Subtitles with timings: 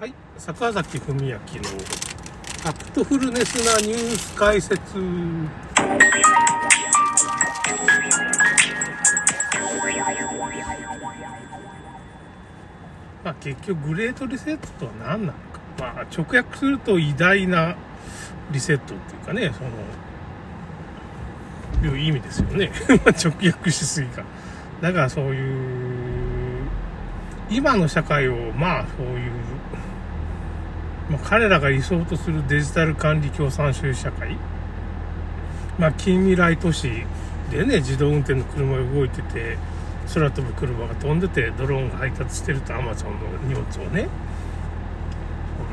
[0.00, 1.40] はい、坂崎文明の
[2.64, 4.96] ファクトフルネスなニュース解説。
[13.24, 15.38] まあ、結局グレートリセットとは何なのか。
[15.80, 17.74] まあ、直訳すると偉大な
[18.52, 19.52] リセットっていうかね、
[21.82, 22.70] その、いう意味ですよね。
[23.20, 24.22] 直訳しすぎか。
[24.80, 26.68] だからそういう、
[27.50, 29.57] 今の社会を、まあそういう、
[31.10, 34.36] まあ、彼らが理想とするデジタル管理共産主義社会、
[35.78, 37.04] まあ近未来都市
[37.50, 39.56] でね、自動運転の車が動いてて、
[40.12, 43.18] 空飛ぶ車が飛んでて、ドローンが配達してるとアマゾンの
[43.48, 44.08] 荷物をね、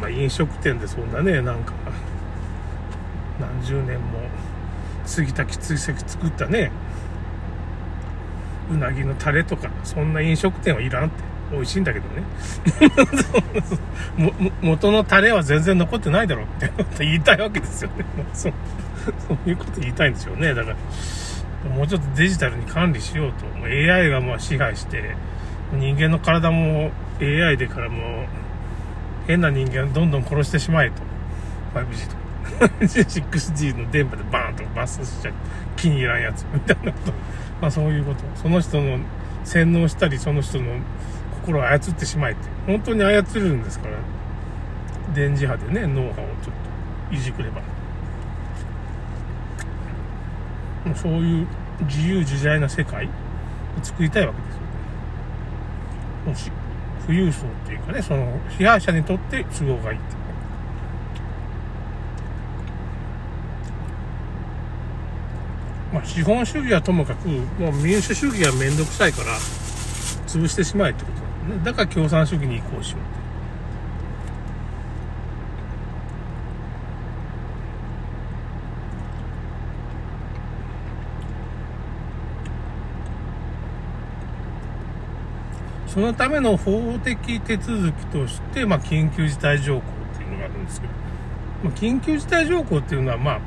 [0.00, 1.72] まあ飲食店でそんなね、なんか、
[3.40, 4.20] 何十年も
[5.04, 6.70] 継ぎ足き追跡作ったね、
[8.70, 11.33] うなぎのタレとか、そんな飲食店はいらんって。
[11.50, 12.22] 美味しいんだけどね。
[14.16, 18.04] も元のタレは全然残ってないだろうって言いたいわけですよね。
[18.32, 20.54] そういうこと言いたいんですよね。
[20.54, 23.44] だから、もうちょっとデジタルに管理しようと。
[23.64, 25.14] AI がまあ支配して、
[25.72, 28.26] 人間の体も AI でからもう、
[29.26, 31.02] 変な人間どんどん殺してしまえと。
[31.74, 32.24] 5G とか。
[32.80, 35.34] 6G の電波でバーンとバスしちゃう。
[35.76, 36.44] 気に入らんやつ。
[36.52, 37.12] みたいなこと。
[37.60, 38.20] まあそういうこと。
[38.36, 38.98] その人の
[39.44, 40.76] 洗脳したり、その人の
[41.44, 42.48] 心を操ってしまえって。
[42.66, 43.98] 本当に操れるんですから。
[45.14, 46.24] 電磁波でね、脳波をちょっ
[47.10, 47.60] といじくれば。
[50.86, 51.46] もうそういう
[51.82, 53.08] 自由自在な世界を
[53.82, 54.68] 作りたいわけですよね。
[56.26, 56.50] もし、
[57.06, 60.16] 富裕層っていうかね、その、被害者にとって都合がいいって。
[65.92, 69.28] まあ、資本主義はともかく、もう民主主義はめんどくさいから、
[70.26, 71.23] 潰してしまえってこと
[71.64, 71.72] だ。
[71.74, 73.24] から共産主義に移行しようって。
[85.94, 89.82] そのための法的手続きとして、まあ、緊急事態条項
[90.12, 90.92] っていうのがあるんですけど、
[91.62, 93.40] まあ、緊急事態条項っていうのは、まあ、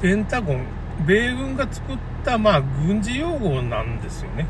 [0.00, 0.64] ペンタゴン、
[1.04, 4.46] 米軍が作った、まあ、軍事用語なんですよね。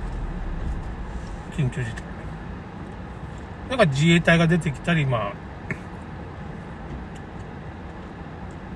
[1.57, 2.14] 緊急事態。
[3.69, 5.33] だか自衛隊が出てきたり、まあ、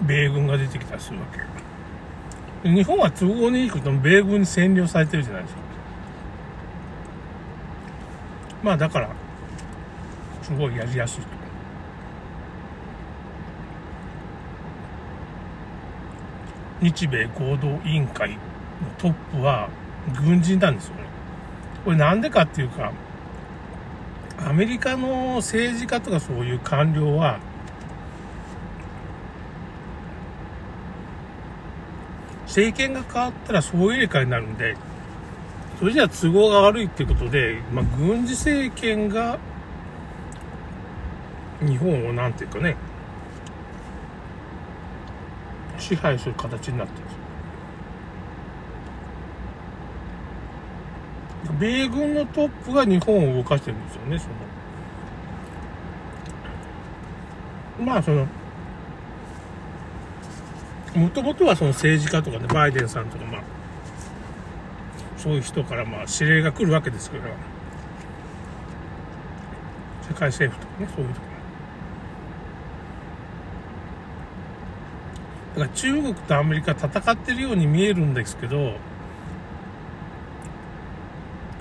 [0.03, 1.27] 米軍が出てきたりするわ
[2.63, 2.69] け。
[2.69, 5.61] 日本は都合にいいこと米軍に占領されてるじゃないですか。
[8.63, 9.11] まあだから、
[10.43, 11.29] すごいやりやすいと。
[16.81, 18.37] 日米合同委員会の
[18.99, 19.69] トップは
[20.17, 21.03] 軍人なんですよね。
[21.85, 22.93] これなんでかっていうか、
[24.45, 27.41] アメリカの政治家とかそういう官僚は、
[32.47, 34.77] 政権が変わったら総入れ替えになるんで、
[35.79, 39.39] それじゃあ都合が悪いっていうことで、まあ、軍事政権が
[41.61, 42.77] 日本をなんていうかね、
[45.79, 47.18] 支配する形になってるんです。
[51.59, 54.29] 米軍のトップが日本を動かしてるんですよね、そ
[57.79, 57.87] の。
[57.87, 58.27] まあ、その、
[60.95, 63.43] もともとはその政治家とかね、バイデンさんとか、まあ、
[65.17, 67.25] そういう人からまあ指令が来るわけですけど、
[70.09, 71.27] 世界政府とかね、そういうとこ
[75.59, 78.75] だから中国とアメリカ戦ってるように見えるんですけど、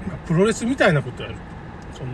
[0.08, 1.36] まあ、プロレスみたいなことやる。
[1.94, 2.12] その、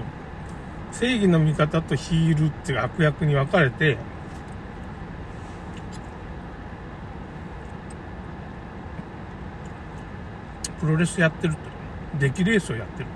[0.91, 3.97] 正義の味方とヒールっていう悪役に分かれて、
[10.79, 11.74] プロレスやってると。
[12.19, 13.07] 出来レースをやってる。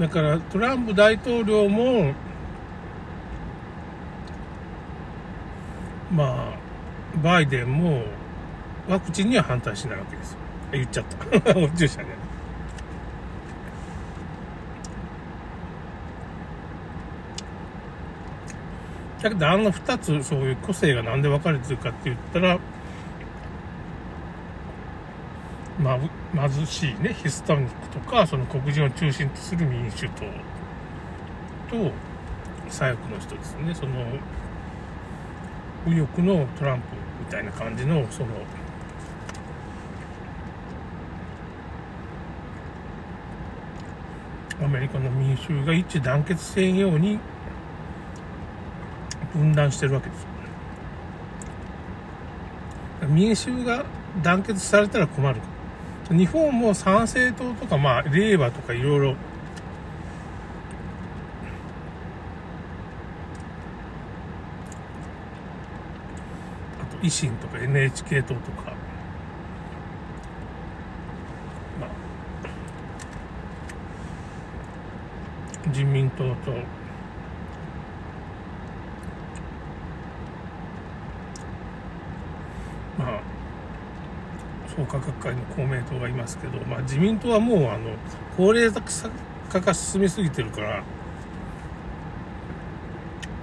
[0.00, 2.14] だからトランプ大統領も、
[6.12, 8.02] まあ、バイデンも
[8.88, 10.38] ワクチンには反対しないわけですよ。
[10.72, 11.50] 言っちゃった。
[11.58, 12.06] お注射ね。
[19.22, 22.58] だけどあの二つそういう個性がなんで分かれてるかって言ったら、
[25.78, 25.98] ま
[26.36, 30.24] あ、貧しいね、ヒスタニックとか、その黒人を中心とする民主党
[31.76, 31.92] と、
[32.68, 34.04] 左翼の人ですね、その、
[35.86, 36.84] 右翼のトランプ
[37.20, 38.28] みたいな感じのその
[44.62, 47.18] アメリカの民衆が一致団結せんように
[49.34, 50.28] 分断してるわけですよ、
[53.08, 53.14] ね。
[53.14, 53.84] 民衆が
[54.22, 55.40] 団結されたら困る
[56.10, 59.16] 日本も参政党とか、まあ、令和とかいろいろ
[67.02, 68.72] 維新とか NHK 党とか。
[71.80, 71.90] まあ。
[75.68, 76.52] 自民党と。
[82.98, 83.20] まあ。
[84.76, 87.90] 創価学会の公明党がいますけど、まあ、自民党はもうあの
[88.36, 88.72] 高齢
[89.50, 90.84] 化が進みすぎてるから。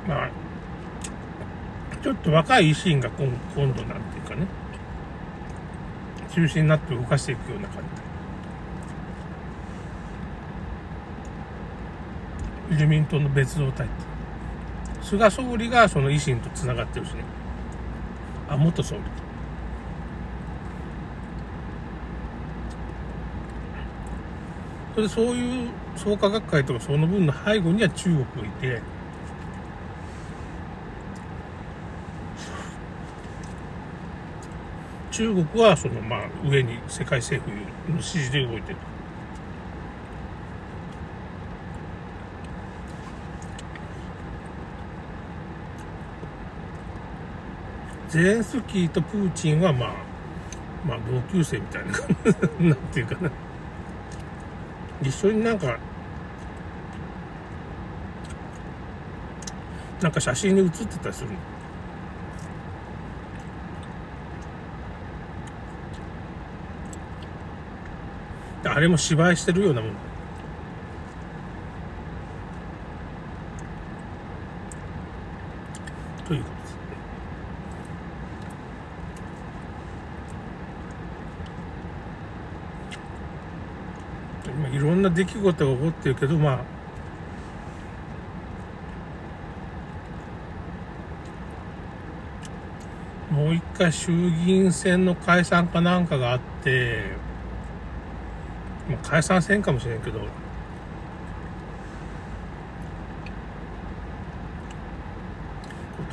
[0.07, 0.38] まあ。
[2.01, 4.47] ちょっと若い維新が今今度なんていうかね。
[6.33, 7.83] 中心になって動かしていくような感
[12.69, 12.73] じ。
[12.73, 13.95] 自民党の別動隊って
[15.01, 17.23] 菅総理がその維新とつながってるしね。
[18.47, 19.01] あ元総理。
[19.01, 19.09] と
[24.95, 28.98] それでそういう創価学会とかその分の背後には中国がいて。
[35.19, 37.53] 中国はそのまあ上に世界政府
[37.91, 38.77] の指示で動いてる。
[48.07, 49.93] ゼレンスキーとプーチンはまあ
[50.87, 51.91] まあ同級生みたいな
[52.69, 53.29] なんていうかな。
[55.01, 55.77] 一緒になんか
[60.01, 61.35] なんか写真に写ってたりするの。
[68.79, 69.91] あれも芝居してるようなもん。
[76.25, 76.55] ということ
[84.45, 84.53] です。
[84.57, 86.63] 今いろんな出来事が起こってるけどま
[93.29, 97.28] あもう一回衆議院選の解散かなんかがあって、
[98.89, 100.19] まあ、解散せんかもしれんけど。
[100.19, 100.27] 今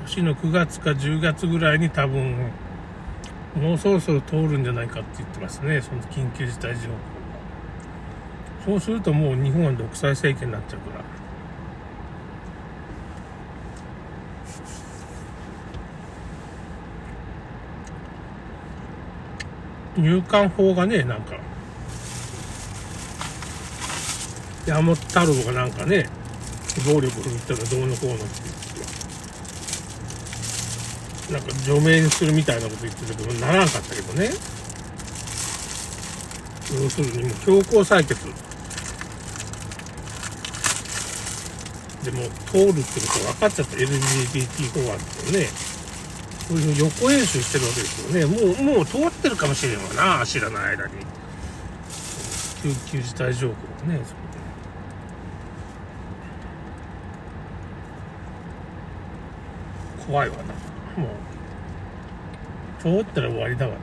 [0.07, 2.53] 年の9月か10月ぐらいに多分
[3.61, 5.81] もうそろそろ通るんじゃないかって言ってますね。
[5.81, 7.17] その緊急事態条項
[8.67, 11.05] そうするともう日本は独裁政権になっちゃうから。
[19.97, 21.37] 入管法がねなんか。
[24.67, 26.09] 山本太郎がなんかね
[26.85, 28.57] 暴力振るったらどうのこうのって。
[31.33, 34.31] なんか除名にするみたいなこと言ってたけどならんかったけどね。
[36.83, 38.27] 要するにもう強行採決。
[42.05, 43.77] でも通るってこと分かっちゃった。
[43.77, 45.49] LGBT 法案ってね。
[46.47, 48.25] そういう横演習してるわけですよね。
[48.27, 50.93] もうもう通ってるかもしれんわな知らない間に。
[52.63, 53.55] 緊急事態条項
[53.89, 54.01] がね
[60.07, 60.43] 怖いわな。
[61.03, 63.79] もう通ったら終わりだわな。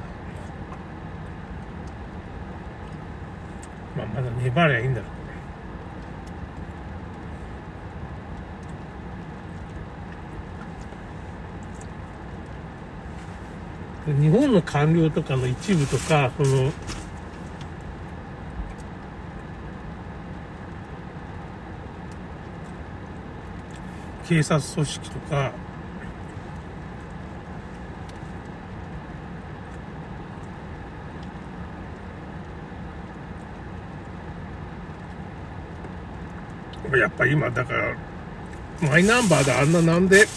[3.97, 5.07] まあまだ粘りゃいいんだろ
[14.07, 14.21] うね。
[14.21, 16.71] 日本の官僚とかの一部とかその
[24.27, 25.51] 警察組織とか
[36.97, 37.95] やっぱ今だから
[38.81, 40.27] マイナンバーであんななんで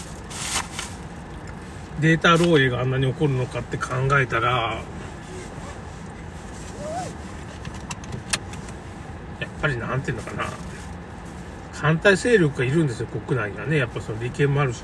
[1.99, 4.81] データ漏洩があんなに起こるのかって考えたら
[9.39, 10.45] やっぱりなんていうのかな。
[11.73, 13.77] 反対勢力がいるんですよ国内にはね。
[13.77, 14.81] やっぱその利権もあるし。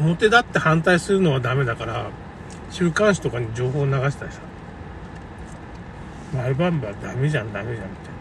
[0.00, 2.10] 表立って反対するのはダメだから、
[2.70, 4.40] 週刊誌とかに情報を流したりさ、
[6.34, 8.20] 毎晩はダメじゃん、ダメじゃん、みたいな。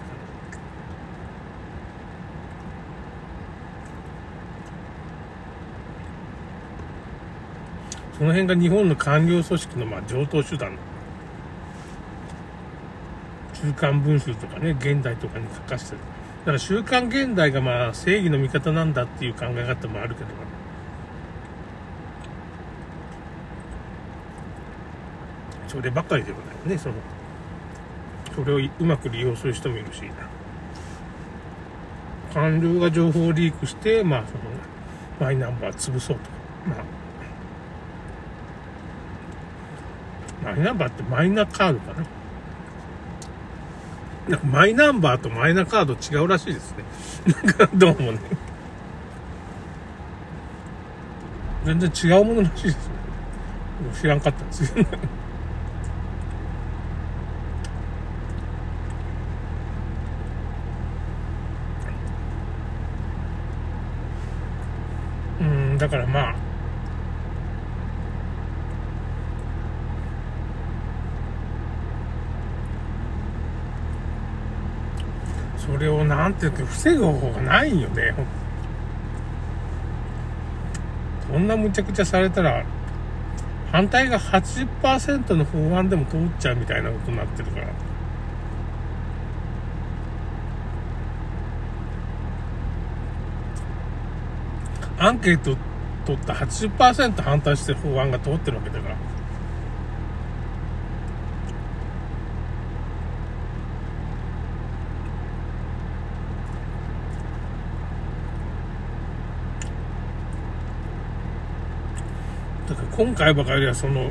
[8.17, 10.77] その辺が日本の官僚組織のまあ上等手段
[13.53, 15.99] 週刊文集とかね、現代とかに書かせてる。
[16.39, 20.27] だから週刊現代がまあ正義の味方なんだっていう考え方もあるけど、
[25.69, 26.95] そればっかりではないね、その、
[28.35, 30.01] それをうまく利用する人もいるし、
[32.33, 34.39] 官僚が情報をリークして、まあ、その、
[35.19, 36.29] マイナンバー潰そうと。
[36.67, 36.75] ま
[40.51, 42.05] あ、マイナンバーってマイナカードかな。
[44.29, 46.83] なんかマイナンバーとマイナカード違うらしいですね。
[47.45, 48.19] なんかどうもね。
[51.65, 52.93] 全然違うものらしいですね。
[54.01, 54.85] 知らんかったんですよ。
[65.79, 66.35] だからまあ、
[75.57, 78.13] それをなんていうか防ぐ方法がないよね。
[81.31, 82.65] こんなむちゃくちゃされたら、
[83.71, 87.67] 反対が80%の法案でも通っちゃうみたいなことになってるから。
[95.01, 95.55] アンケート
[96.09, 98.95] 取った80%反対してる法案が通ってるわけだから。
[112.69, 114.09] だから今回ばかりはその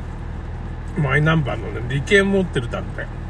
[0.97, 3.19] マイナンバーのね、利権持ってる団体。